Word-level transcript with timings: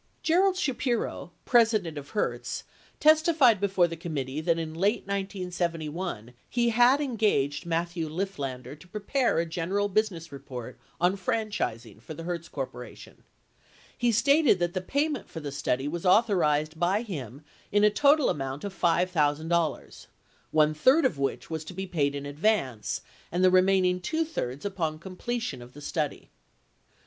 84 0.21 0.21
Gerald 0.23 0.57
Shapiro, 0.57 1.31
president 1.45 1.95
of 1.95 2.09
Hertz, 2.17 2.63
testified 2.99 3.61
before 3.61 3.87
the 3.87 3.95
committee 3.95 4.41
that 4.41 4.57
in 4.57 4.73
late 4.73 5.01
1971 5.03 6.33
he 6.49 6.69
had 6.69 6.99
engaged 6.99 7.67
Matthew 7.67 8.09
Lifflander 8.09 8.75
to 8.79 8.87
prepare 8.87 9.37
a 9.37 9.45
gen 9.45 9.69
eral 9.69 9.93
business 9.93 10.31
report 10.31 10.79
on 10.99 11.15
franchising 11.15 12.01
for 12.01 12.15
the 12.15 12.23
Hertz 12.23 12.49
Corp. 12.49 12.75
He 13.95 14.11
stated 14.11 14.57
that 14.57 14.73
the 14.73 14.81
payment 14.81 15.29
for 15.29 15.39
the 15.39 15.51
study 15.51 15.87
was 15.87 16.03
authorized 16.03 16.79
by 16.79 17.03
him 17.03 17.43
in 17.71 17.83
a 17.83 17.91
total 17.91 18.31
amount 18.31 18.63
of 18.63 18.73
$5,000— 18.73 20.07
one 20.49 20.73
third 20.73 21.05
of 21.05 21.19
which 21.19 21.51
was 21.51 21.63
to 21.65 21.75
be 21.75 21.85
paid 21.85 22.15
in 22.15 22.25
advance, 22.25 23.01
and 23.31 23.43
the 23.43 23.51
re 23.51 23.61
maining 23.61 24.01
two 24.01 24.25
thirds 24.25 24.65
upon 24.65 24.97
completion 24.97 25.61
of 25.61 25.73
the 25.73 25.79
study. 25.81 26.31